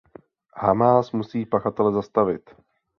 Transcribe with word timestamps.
Hamás 0.53 1.11
musí 1.13 1.45
pachatele 1.45 1.93
zastavit. 1.93 2.49